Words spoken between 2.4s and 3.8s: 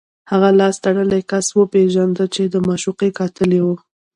د معشوقې قاتل یې و